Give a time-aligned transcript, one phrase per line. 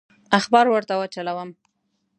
[0.37, 1.49] اخبار ورته وچلوم.